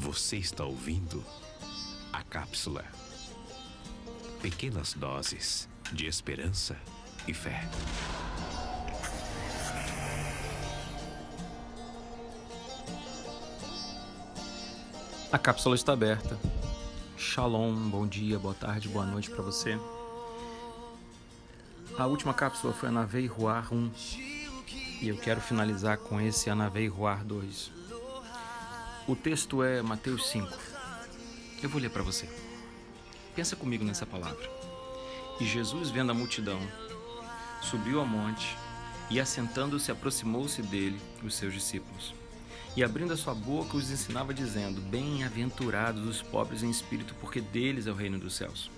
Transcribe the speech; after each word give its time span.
Você 0.00 0.38
está 0.38 0.64
ouvindo 0.64 1.22
a 2.10 2.22
cápsula. 2.22 2.82
Pequenas 4.40 4.94
doses 4.94 5.68
de 5.92 6.06
esperança 6.06 6.74
e 7.28 7.34
fé. 7.34 7.68
A 15.30 15.38
cápsula 15.38 15.74
está 15.74 15.92
aberta. 15.92 16.38
Shalom, 17.18 17.90
bom 17.90 18.06
dia, 18.06 18.38
boa 18.38 18.54
tarde, 18.54 18.88
boa 18.88 19.04
noite 19.04 19.28
para 19.28 19.42
você. 19.42 19.78
A 21.98 22.06
última 22.06 22.32
cápsula 22.32 22.72
foi 22.72 22.88
a 22.88 23.26
Ruar 23.26 23.70
1 23.70 23.90
e 25.02 25.08
eu 25.08 25.18
quero 25.18 25.42
finalizar 25.42 25.98
com 25.98 26.18
esse 26.18 26.48
Anavei 26.48 26.88
Ruar 26.88 27.22
2. 27.22 27.79
O 29.10 29.16
texto 29.16 29.64
é 29.64 29.82
Mateus 29.82 30.28
5. 30.28 30.56
Eu 31.60 31.68
vou 31.68 31.80
ler 31.80 31.90
para 31.90 32.00
você. 32.00 32.28
Pensa 33.34 33.56
comigo 33.56 33.84
nessa 33.84 34.06
palavra. 34.06 34.48
E 35.40 35.44
Jesus, 35.44 35.90
vendo 35.90 36.12
a 36.12 36.14
multidão, 36.14 36.60
subiu 37.60 37.98
ao 37.98 38.06
monte 38.06 38.56
e, 39.10 39.18
assentando-se, 39.18 39.90
aproximou-se 39.90 40.62
dele, 40.62 41.00
os 41.24 41.34
seus 41.34 41.52
discípulos. 41.52 42.14
E 42.76 42.84
abrindo 42.84 43.12
a 43.12 43.16
sua 43.16 43.34
boca, 43.34 43.76
os 43.76 43.90
ensinava, 43.90 44.32
dizendo: 44.32 44.80
Bem-aventurados 44.80 46.06
os 46.06 46.22
pobres 46.22 46.62
em 46.62 46.70
espírito, 46.70 47.12
porque 47.20 47.40
deles 47.40 47.88
é 47.88 47.90
o 47.90 47.96
reino 47.96 48.16
dos 48.16 48.36
céus. 48.36 48.70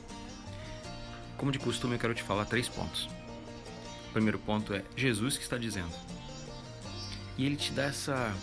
Como 1.36 1.52
de 1.52 1.58
costume, 1.58 1.96
eu 1.96 2.00
quero 2.00 2.14
te 2.14 2.22
falar 2.22 2.46
três 2.46 2.70
pontos. 2.70 3.06
O 4.08 4.12
primeiro 4.14 4.38
ponto 4.38 4.72
é 4.72 4.82
Jesus 4.96 5.36
que 5.36 5.42
está 5.42 5.58
dizendo. 5.58 5.92
E 7.36 7.44
ele 7.44 7.56
te 7.56 7.70
dá 7.70 7.82
essa 7.82 8.34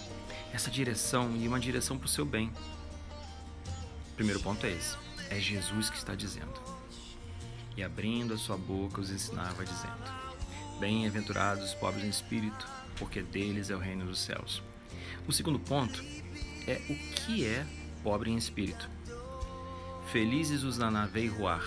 essa 0.54 0.70
direção 0.70 1.36
e 1.36 1.48
uma 1.48 1.60
direção 1.60 1.98
para 1.98 2.06
o 2.06 2.10
seu 2.10 2.26
bem. 2.26 2.52
O 4.12 4.16
primeiro 4.16 4.40
ponto 4.40 4.66
é 4.66 4.72
esse: 4.72 4.98
é 5.30 5.40
Jesus 5.40 5.90
que 5.90 5.98
está 5.98 6.16
dizendo. 6.16 6.60
E 7.78 7.84
abrindo 7.84 8.34
a 8.34 8.38
sua 8.38 8.58
boca, 8.58 9.00
os 9.00 9.10
ensinava, 9.10 9.64
dizendo: 9.64 10.12
Bem-aventurados 10.80 11.64
os 11.64 11.74
pobres 11.74 12.04
em 12.04 12.10
espírito, 12.10 12.68
porque 12.98 13.22
deles 13.22 13.70
é 13.70 13.76
o 13.76 13.80
reino 13.80 14.06
dos 14.06 14.20
céus. 14.20 14.62
O 15.28 15.32
segundo 15.32 15.60
ponto 15.60 16.04
é 16.68 16.82
o 16.90 16.96
que 16.96 17.46
é 17.46 17.66
pobre 18.04 18.32
em 18.32 18.38
espírito. 18.38 18.90
Felizes 20.12 20.64
os 20.64 20.78
nanavei 20.78 21.28
ruar. 21.28 21.64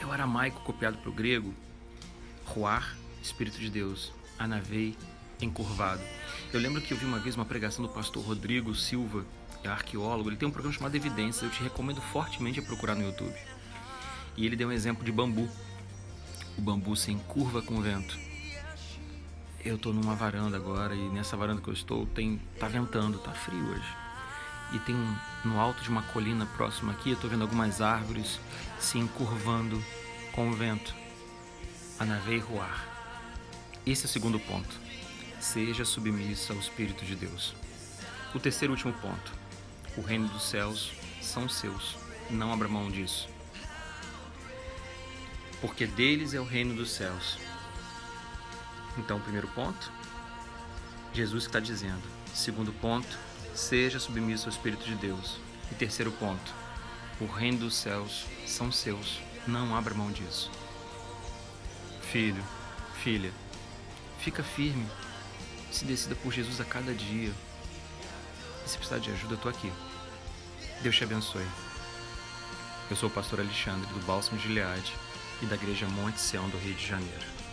É 0.00 0.06
o 0.06 0.12
aramaico 0.12 0.60
copiado 0.62 0.96
para 0.98 1.10
o 1.10 1.14
grego. 1.14 1.54
Ruar, 2.46 2.96
Espírito 3.22 3.58
de 3.58 3.70
Deus. 3.70 4.12
Anavei, 4.38 4.96
encurvado. 5.40 6.02
Eu 6.52 6.60
lembro 6.60 6.80
que 6.80 6.92
eu 6.92 6.96
vi 6.96 7.04
uma 7.04 7.18
vez 7.18 7.34
uma 7.34 7.44
pregação 7.44 7.84
do 7.84 7.90
pastor 7.90 8.24
Rodrigo 8.24 8.74
Silva, 8.74 9.24
é 9.62 9.68
arqueólogo, 9.68 10.28
ele 10.28 10.36
tem 10.36 10.46
um 10.46 10.52
programa 10.52 10.76
chamado 10.76 10.94
Evidências, 10.94 11.42
eu 11.42 11.50
te 11.50 11.62
recomendo 11.62 12.00
fortemente 12.00 12.60
a 12.60 12.62
procurar 12.62 12.94
no 12.94 13.02
YouTube. 13.02 13.34
E 14.36 14.44
ele 14.44 14.56
deu 14.56 14.68
um 14.68 14.72
exemplo 14.72 15.04
de 15.04 15.10
bambu. 15.10 15.48
O 16.56 16.60
bambu 16.60 16.94
se 16.94 17.10
encurva 17.10 17.62
com 17.62 17.76
o 17.76 17.80
vento. 17.80 18.18
Eu 19.64 19.76
estou 19.76 19.92
numa 19.92 20.14
varanda 20.14 20.56
agora 20.56 20.94
e 20.94 21.08
nessa 21.08 21.36
varanda 21.36 21.62
que 21.62 21.68
eu 21.68 21.74
estou 21.74 22.06
tem 22.06 22.40
tá 22.58 22.68
ventando, 22.68 23.18
tá 23.18 23.32
frio 23.32 23.66
hoje. 23.70 23.96
E 24.72 24.78
tem 24.80 24.94
um, 24.94 25.16
no 25.44 25.58
alto 25.58 25.82
de 25.82 25.88
uma 25.88 26.02
colina 26.02 26.46
próxima 26.56 26.92
aqui, 26.92 27.10
eu 27.10 27.14
estou 27.14 27.30
vendo 27.30 27.42
algumas 27.42 27.80
árvores 27.80 28.38
se 28.78 28.98
encurvando 28.98 29.82
com 30.32 30.50
o 30.50 30.52
vento. 30.52 30.94
Anavei 31.98 32.38
ruar. 32.38 32.86
Esse 33.86 34.02
é 34.02 34.06
o 34.06 34.08
segundo 34.08 34.38
ponto 34.38 34.84
seja 35.44 35.84
submissa 35.84 36.54
ao 36.54 36.58
Espírito 36.58 37.04
de 37.04 37.14
Deus. 37.14 37.54
O 38.34 38.40
terceiro 38.40 38.72
e 38.72 38.76
último 38.76 38.94
ponto: 38.94 39.32
o 39.96 40.00
reino 40.00 40.26
dos 40.28 40.44
céus 40.44 40.92
são 41.20 41.48
seus, 41.48 41.96
não 42.30 42.52
abra 42.52 42.66
mão 42.66 42.90
disso. 42.90 43.28
Porque 45.60 45.86
deles 45.86 46.34
é 46.34 46.40
o 46.40 46.44
reino 46.44 46.74
dos 46.74 46.90
céus. 46.90 47.38
Então, 48.96 49.20
primeiro 49.20 49.48
ponto, 49.48 49.92
Jesus 51.12 51.44
está 51.44 51.60
dizendo. 51.60 52.02
Segundo 52.34 52.72
ponto, 52.72 53.18
seja 53.54 54.00
submisso 54.00 54.46
ao 54.46 54.52
Espírito 54.52 54.84
de 54.84 54.94
Deus. 54.94 55.38
E 55.70 55.74
terceiro 55.74 56.10
ponto, 56.12 56.54
o 57.20 57.26
reino 57.26 57.58
dos 57.58 57.76
céus 57.76 58.26
são 58.46 58.72
seus, 58.72 59.20
não 59.46 59.76
abra 59.76 59.94
mão 59.94 60.10
disso. 60.10 60.50
Filho, 62.10 62.42
filha, 63.02 63.32
fica 64.18 64.42
firme 64.42 64.86
se 65.74 65.84
decida 65.84 66.14
por 66.14 66.32
Jesus 66.32 66.60
a 66.60 66.64
cada 66.64 66.94
dia. 66.94 67.32
E 68.64 68.68
se 68.68 68.76
precisar 68.76 68.98
de 68.98 69.10
ajuda, 69.10 69.34
eu 69.34 69.38
tô 69.38 69.48
aqui. 69.48 69.72
Deus 70.82 70.96
te 70.96 71.04
abençoe. 71.04 71.46
Eu 72.90 72.96
sou 72.96 73.08
o 73.08 73.12
pastor 73.12 73.40
Alexandre, 73.40 73.86
do 73.92 74.06
Bálsamo 74.06 74.38
de 74.38 74.46
Gileade 74.46 74.94
e 75.42 75.46
da 75.46 75.56
Igreja 75.56 75.88
Monte 75.88 76.20
Sião 76.20 76.48
do 76.48 76.58
Rio 76.58 76.74
de 76.74 76.86
Janeiro. 76.86 77.43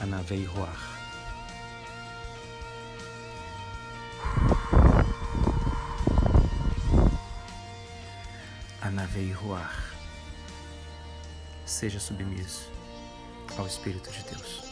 Anavei 0.00 0.44
Roar. 0.44 0.76
Anavei 8.80 9.30
Roar. 9.32 9.92
Seja 11.66 12.00
submisso 12.00 12.70
ao 13.58 13.66
Espírito 13.66 14.10
de 14.10 14.22
Deus. 14.24 14.69